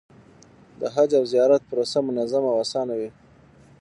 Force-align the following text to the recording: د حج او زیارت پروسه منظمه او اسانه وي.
د 0.79 0.81
حج 0.93 1.09
او 1.19 1.23
زیارت 1.33 1.61
پروسه 1.69 1.99
منظمه 2.07 2.49
او 2.51 2.57
اسانه 2.63 2.93
وي. 2.99 3.09